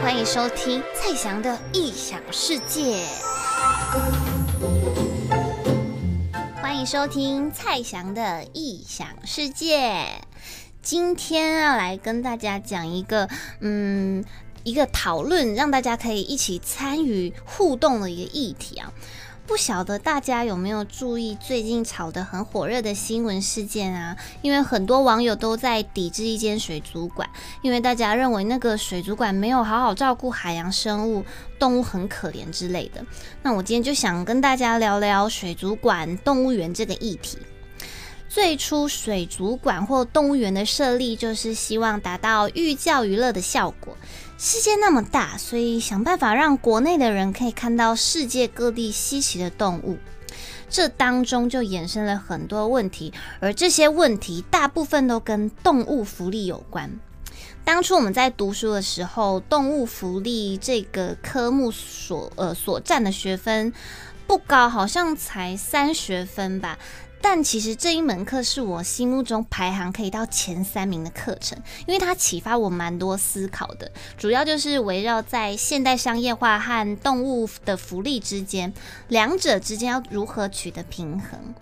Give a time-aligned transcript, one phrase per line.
[0.00, 3.04] 欢迎收听蔡翔的异想世界。
[6.60, 10.22] 欢迎收听蔡翔的异想世界。
[10.82, 13.28] 今天要来跟大家讲一个，
[13.60, 14.24] 嗯，
[14.64, 18.92] 一个讨论，让大家可以一起参与互动的一个议题啊。
[19.50, 24.16] 不晓得大家有没有注意最近炒得很火热的新闻事件啊？
[24.42, 27.28] 因为很多网友都在抵制一间水族馆，
[27.60, 31.24] 因为大家认为那个水族馆没有好好照顾海洋生物，
[31.58, 33.04] 动物很可怜之类的。
[33.42, 37.36] 那我今天就想跟大家聊聊水族馆、动物园这个议题。
[38.30, 43.96] 最初，水族馆或动物园的设立就是希望达到寓教于乐的效果。
[44.38, 49.98] 世界那么大，所以想办法让国内的人可以看到世界各地稀奇的动物。
[50.68, 56.88] 这当中就衍生了很多问题，而这些问题大部分都跟动物福利有关。
[57.64, 63.72] 当初我们在读书的时候，动物福利这个科目所呃所占的学分
[64.28, 66.78] 不高，好像才三学分吧。
[67.22, 78.72] 但其实这一门课是我心目中排行可以到前三名的课程，因为它启发我蛮多思考的，主要就是围绕在现代商业化和动物的福利之间，
[79.08, 81.54] 两者之间要如何取得平衡。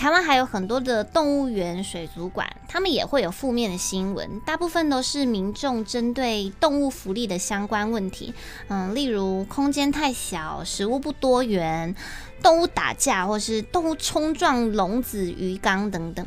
[0.00, 8.32] 台湾还有很多的动物园、水族馆，他们也会有负面的新闻，大部分都是民众针对动物福利的相关问题，
[8.68, 11.94] 嗯，例如空间太小、食物不多元、
[12.42, 16.26] 动物打架，或是动物冲撞笼子、鱼缸等等。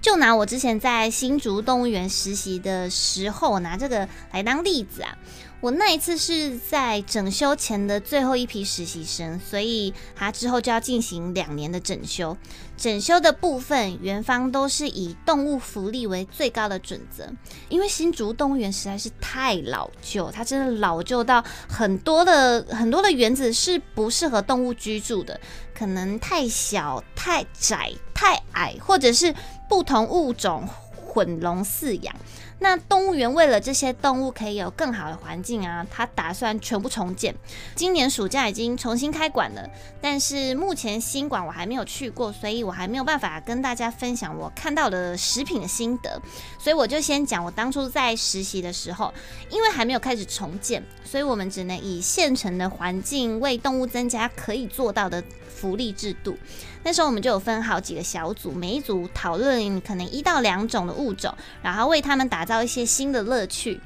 [0.00, 5.16] 就拿我之前在新竹动物园实习的时候，拿这个来当例子啊。
[5.60, 12.34] 我那一次是在整修前的最后一批实习生，所以他之后就要进行两年的整修。
[12.78, 17.30] 整修的部分，园方都是以动物福利为最高的准则。
[17.68, 25.38] 因为新竹动物园实在是太老旧，它真的老旧到很多的很多的园子是不适合动物居住的，
[25.74, 29.34] 可能太小、太窄、太矮，或者是
[29.66, 30.68] 不同物种
[31.06, 32.14] 混笼饲养。
[32.62, 37.34] 那动物园为了这些动物可以有更好的环境啊，他打算全部重建。
[37.74, 39.66] 今年暑假已经重新开馆了，
[40.00, 46.20] 但是目前新馆我还没有去过，所以我还没有办法跟大家分享我看到的食品的心得。
[46.58, 49.12] 所以我就先讲我当初在实习的时候，
[49.48, 56.36] 因为还没有开始重建，所以我们只能以现成的环境为动物增加可以做到的福利制度。
[56.82, 63.80] 那时候我们就有分好几个小组，每一组讨论可能一到两种的物种，然后为他们打造一些新的乐趣。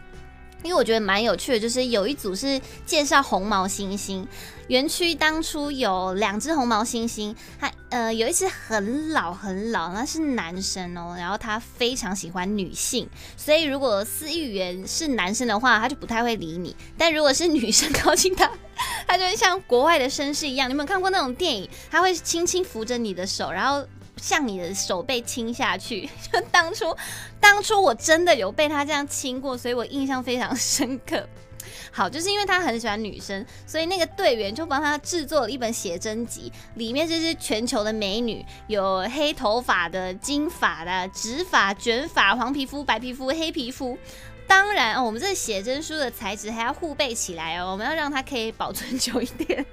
[0.62, 4.26] 因为我觉得蛮有趣的，就是有一组是介绍红毛猩猩。
[4.69, 18.50] 园区当初有两只红毛猩猩，它呃有一只很老很老，那是男生哦，然后他非常喜欢女性，所以如果饲育员是男生的话，他就不太会理你；但如果是女生靠近他，
[19.06, 20.66] 他就会像国外的绅士一样。
[20.66, 21.69] 你有没有看过那种电影？
[21.91, 23.86] 他会轻轻扶着你的手，然后。
[24.24, 26.96] 像你的手被亲下去， 就当初，
[27.38, 31.28] 当初我真的有被他这样亲过，所以我印象非常深刻。
[31.92, 43.98] 好，就是因为他很喜欢女生，所以那个队员就帮他制作了一本写真集，里面就是全球的美女，有黑头发的、金发的、直发、卷发、黄皮肤、白皮肤、黑皮肤。
[44.46, 49.64] 当然，我们这写真书的材质还要护贝起来哦，我们要让它可以保存久一点。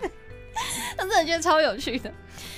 [0.97, 2.11] 我真的觉得超有趣的。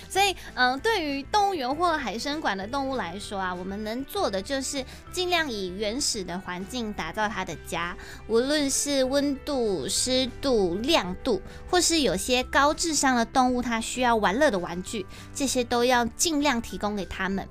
[0.09, 15.03] 所以，嗯、对于动物园或海生馆的动物来说啊，我们能做的就是尽量以原始的环境打造它的家，无论是温度、湿度、亮度，或是有些高智商的动物它需要玩乐的玩具，
[15.33, 17.47] 这些都要尽量提供给他们。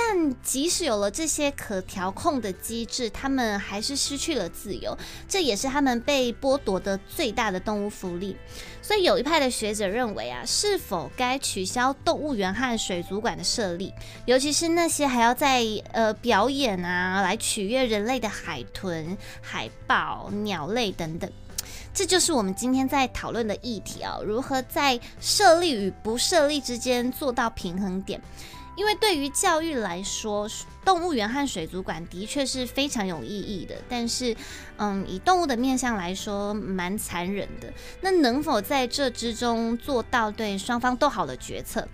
[0.00, 4.96] 但即使有了这些可调控的机制，他们还是失去了自由，
[5.28, 8.36] 这也是他们被剥夺的最大的动物福利。
[8.80, 13.92] 所以有一派的学者认为啊，是否该取消动物园和水族馆的设立，
[14.24, 21.28] 尤其是那些还要在呃表演啊来取悦人类的海豚、海豹、鸟类等等，
[21.92, 28.22] 这就是我们今天在讨论的议题啊，如何在设立与不设立之间做到平衡点。
[28.78, 30.48] 因为对于教育来说，
[30.84, 33.74] 动物园和水族馆的确是非常有意义的。
[33.88, 34.36] 但是，
[34.76, 37.72] 嗯，以动物的面相来说，蛮残忍的。
[38.00, 41.88] 那能否在这之中做到对双方都好的决策？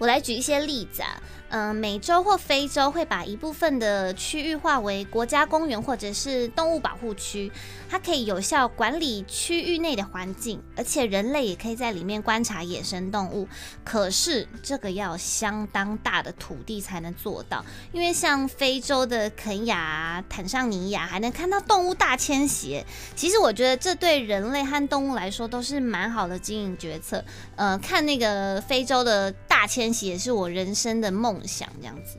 [0.00, 1.22] 我来举一些例子啊。
[1.52, 7.50] 嗯、美洲或非洲会把一部分的区域划为国家公园或者是动物保护区，
[7.88, 13.48] 它可以有效管理区域内的环境，而且人类也可以在里面观察野生动物。
[13.82, 22.84] 可是这个要相当大的土地才能做到，因为像非洲的肯亚、坦桑尼亚还能看到动物大迁徙。
[23.16, 27.24] 其实我觉得这对人类和动物来说都是蛮好的经营决策。
[27.56, 32.16] 呃，看那个非洲的大迁徙也是我人生的梦想这样子，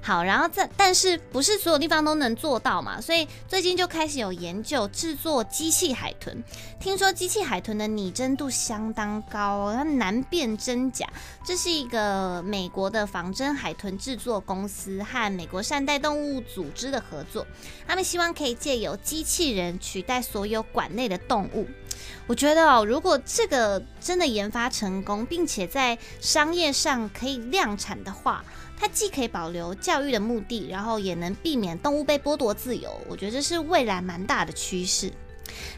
[0.00, 2.98] 好，然后这但是不是所有地方都能做到嘛？
[2.98, 6.42] 所以最近就开始有研究制作机器海豚。
[6.80, 11.06] 听说机器海豚的拟真度相当高，它难辨真假。
[11.44, 17.46] 这是一个美国的仿真海豚制作公司和美国善待动物组织的合作，
[17.86, 21.68] 他们希望可以借由机器人取代所有馆内的动物。
[22.26, 28.44] 我觉得哦，如果这个真的研发成功，并且在商业上可以量产的话，
[28.78, 33.00] 它既可以保留教育的目的，然后也能避免动物被剥夺自由。
[33.08, 35.12] 我觉得这是未来蛮大的趋势。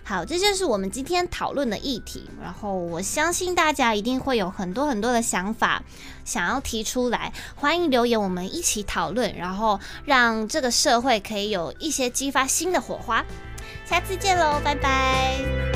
[0.05, 2.29] 好，这就是我们今天讨论的议题。
[2.43, 5.83] 然后我相信大家一定会有很多很多的想法
[6.27, 13.25] 想要提出来，欢迎留言，我们一起讨论，然后让这个社会可以有一些激发新的火花。
[13.87, 15.72] 下次见喽，拜拜。